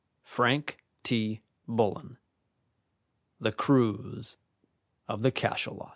Frank 0.23 0.79
T. 1.03 1.41
Bullen: 1.67 2.17
"The 3.39 3.51
Cruise 3.51 4.35
of 5.07 5.21
the 5.21 5.31
Cachalot." 5.31 5.89